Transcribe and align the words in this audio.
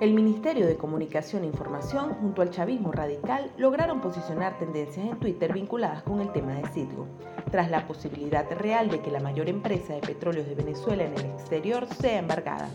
El 0.00 0.12
Ministerio 0.12 0.66
de 0.66 0.76
Comunicación 0.76 1.44
e 1.44 1.46
Información 1.46 2.14
junto 2.14 2.42
al 2.42 2.50
chavismo 2.50 2.90
radical 2.90 3.52
lograron 3.56 4.00
posicionar 4.00 4.58
tendencias 4.58 5.06
en 5.06 5.20
Twitter 5.20 5.52
vinculadas 5.52 6.02
con 6.02 6.20
el 6.20 6.32
tema 6.32 6.54
de 6.54 6.68
Citgo, 6.70 7.06
tras 7.52 7.70
la 7.70 7.86
posibilidad 7.86 8.44
real 8.58 8.90
de 8.90 9.00
que 9.00 9.12
la 9.12 9.20
mayor 9.20 9.48
empresa 9.48 9.94
de 9.94 10.00
petróleos 10.00 10.48
de 10.48 10.56
Venezuela 10.56 11.04
en 11.04 11.12
el 11.14 11.26
exterior 11.26 11.86
sea 11.86 12.18
embargada. 12.18 12.68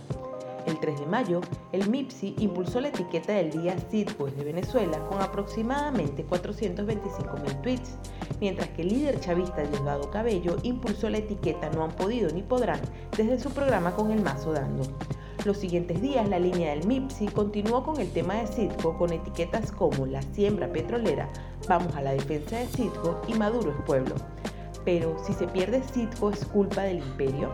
El 0.66 0.80
3 0.80 1.02
de 1.02 1.06
mayo, 1.08 1.42
el 1.74 1.90
MIPSI 1.90 2.36
impulsó 2.40 2.80
la 2.80 2.88
etiqueta 2.88 3.34
del 3.34 3.52
día 3.52 3.78
Citgo 3.92 4.28
de 4.28 4.46
Venezuela 4.46 4.98
con 5.10 5.22
aproximadamente 5.22 6.26
425.000 6.26 7.62
tweets, 7.62 7.98
mientras 8.40 8.70
que 8.70 8.84
el 8.84 8.90
líder 8.90 9.20
chavista 9.20 9.64
Diosdado 9.64 10.10
Cabello 10.10 10.56
impulsó 10.64 11.10
la 11.10 11.18
etiqueta 11.18 11.70
No 11.72 11.84
han 11.84 11.92
podido 11.92 12.32
ni 12.32 12.44
podrán 12.44 12.80
desde 13.18 13.40
su 13.40 13.50
programa 13.50 13.92
con 13.92 14.12
el 14.12 14.22
mazo 14.22 14.54
dando. 14.54 14.84
Los 15.46 15.58
siguientes 15.58 16.02
días, 16.02 16.28
la 16.28 16.38
línea 16.38 16.72
del 16.72 16.86
MIPSI 16.86 17.28
continuó 17.28 17.82
con 17.84 17.98
el 18.00 18.12
tema 18.12 18.36
de 18.36 18.48
Citgo 18.48 18.98
con 18.98 19.14
etiquetas 19.14 19.72
como 19.72 20.06
La 20.06 20.22
siembra 20.22 20.70
petrolera, 20.70 21.30
Vamos 21.70 21.96
a 21.96 22.02
la 22.02 22.12
defensa 22.12 22.58
de 22.58 22.68
Citgo 22.68 23.22
y 23.28 23.36
Maduro 23.36 23.72
es 23.72 23.86
pueblo. 23.86 24.16
Pero 24.84 25.16
si 25.24 25.34
se 25.34 25.48
pierde 25.48 25.82
Citgo 25.82 26.30
es 26.32 26.44
culpa 26.46 26.82
del 26.82 26.98
imperio. 26.98 27.52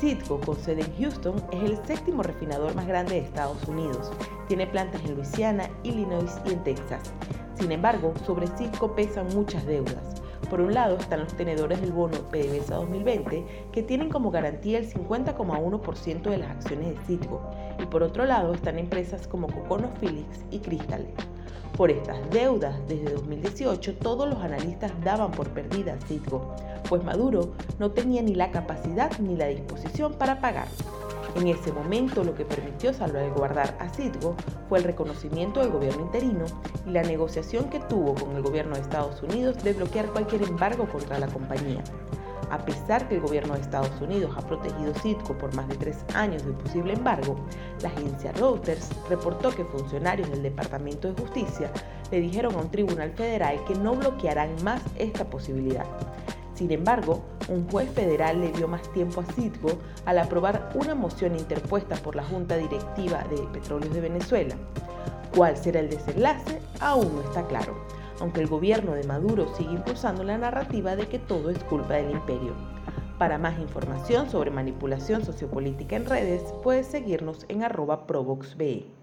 Citgo, 0.00 0.40
con 0.40 0.56
sede 0.56 0.82
en 0.82 0.96
Houston, 0.96 1.36
es 1.52 1.62
el 1.62 1.86
séptimo 1.86 2.24
refinador 2.24 2.74
más 2.74 2.88
grande 2.88 3.14
de 3.14 3.20
Estados 3.20 3.62
Unidos. 3.68 4.10
Tiene 4.48 4.66
plantas 4.66 5.04
en 5.04 5.14
Luisiana, 5.14 5.70
Illinois 5.84 6.32
y 6.44 6.52
en 6.54 6.64
Texas. 6.64 7.12
Sin 7.54 7.70
embargo, 7.70 8.14
sobre 8.26 8.48
Citgo 8.56 8.96
pesan 8.96 9.28
muchas 9.34 9.64
deudas. 9.64 10.22
Por 10.50 10.60
un 10.60 10.74
lado 10.74 10.96
están 10.96 11.20
los 11.20 11.34
tenedores 11.34 11.80
del 11.80 11.92
bono 11.92 12.18
PDVSA 12.30 12.76
2020, 12.76 13.44
que 13.72 13.82
tienen 13.82 14.10
como 14.10 14.30
garantía 14.30 14.78
el 14.78 14.92
50,1% 14.92 16.22
de 16.22 16.38
las 16.38 16.50
acciones 16.50 16.88
de 16.88 17.04
Citgo, 17.06 17.40
y 17.78 17.86
por 17.86 18.02
otro 18.02 18.26
lado 18.26 18.52
están 18.54 18.78
empresas 18.78 19.26
como 19.26 19.48
ConoPhillips 19.68 20.44
y 20.50 20.58
Crystal. 20.58 21.06
Por 21.76 21.90
estas 21.90 22.18
deudas, 22.30 22.76
desde 22.86 23.14
2018 23.14 23.96
todos 23.96 24.28
los 24.28 24.38
analistas 24.40 24.92
daban 25.02 25.30
por 25.30 25.48
perdida 25.50 25.98
Citgo, 26.06 26.54
pues 26.88 27.02
Maduro 27.02 27.52
no 27.78 27.90
tenía 27.92 28.20
ni 28.20 28.34
la 28.34 28.50
capacidad 28.50 29.10
ni 29.18 29.36
la 29.36 29.46
disposición 29.46 30.12
para 30.14 30.40
pagar. 30.40 30.68
En 31.34 31.48
ese 31.48 31.72
momento 31.72 32.22
lo 32.24 32.34
que 32.34 32.44
permitió 32.44 32.92
salvaguardar 32.92 33.76
a 33.80 33.88
Citgo 33.88 34.36
fue 34.68 34.78
el 34.78 34.84
reconocimiento 34.84 35.60
del 35.60 35.70
gobierno 35.70 36.02
interino 36.02 36.44
y 36.86 36.90
la 36.90 37.02
negociación 37.02 37.70
que 37.70 37.80
tuvo 37.80 38.14
con 38.14 38.36
el 38.36 38.42
gobierno 38.42 38.74
de 38.74 38.82
Estados 38.82 39.22
Unidos 39.22 39.62
de 39.64 39.72
bloquear 39.72 40.06
cualquier 40.08 40.42
embargo 40.42 40.86
contra 40.86 41.18
la 41.18 41.28
compañía. 41.28 41.82
A 42.50 42.58
pesar 42.58 43.08
que 43.08 43.14
el 43.14 43.22
gobierno 43.22 43.54
de 43.54 43.62
Estados 43.62 43.98
Unidos 44.02 44.34
ha 44.36 44.46
protegido 44.46 44.92
Citgo 44.96 45.38
por 45.38 45.54
más 45.54 45.66
de 45.68 45.76
tres 45.76 46.04
años 46.14 46.44
de 46.44 46.52
posible 46.52 46.92
embargo, 46.92 47.36
la 47.80 47.88
agencia 47.88 48.30
Reuters 48.32 48.90
reportó 49.08 49.50
que 49.52 49.64
funcionarios 49.64 50.28
del 50.30 50.42
Departamento 50.42 51.08
de 51.08 51.18
Justicia 51.18 51.70
le 52.10 52.20
dijeron 52.20 52.54
a 52.54 52.58
un 52.58 52.70
tribunal 52.70 53.10
federal 53.12 53.64
que 53.66 53.74
no 53.74 53.94
bloquearán 53.94 54.50
más 54.62 54.82
esta 54.98 55.24
posibilidad. 55.24 55.86
Sin 56.54 56.70
embargo, 56.70 57.22
un 57.48 57.68
juez 57.68 57.90
federal 57.90 58.40
le 58.40 58.52
dio 58.52 58.68
más 58.68 58.90
tiempo 58.92 59.20
a 59.20 59.32
Citgo 59.32 59.70
al 60.04 60.18
aprobar 60.18 60.70
una 60.74 60.94
moción 60.94 61.34
interpuesta 61.34 61.96
por 61.96 62.14
la 62.14 62.24
Junta 62.24 62.56
Directiva 62.56 63.24
de 63.30 63.38
Petróleos 63.52 63.94
de 63.94 64.00
Venezuela. 64.00 64.54
¿Cuál 65.34 65.56
será 65.56 65.80
el 65.80 65.88
desenlace? 65.88 66.60
Aún 66.80 67.16
no 67.16 67.22
está 67.22 67.46
claro, 67.46 67.74
aunque 68.20 68.40
el 68.40 68.48
gobierno 68.48 68.92
de 68.92 69.04
Maduro 69.04 69.54
sigue 69.56 69.72
impulsando 69.72 70.24
la 70.24 70.36
narrativa 70.36 70.94
de 70.94 71.08
que 71.08 71.18
todo 71.18 71.48
es 71.48 71.62
culpa 71.64 71.94
del 71.94 72.10
imperio. 72.10 72.54
Para 73.18 73.38
más 73.38 73.58
información 73.58 74.28
sobre 74.28 74.50
manipulación 74.50 75.24
sociopolítica 75.24 75.96
en 75.96 76.06
redes, 76.06 76.42
puedes 76.62 76.86
seguirnos 76.86 77.46
en 77.48 77.62
arroba 77.62 78.06
provoxbe. 78.06 79.01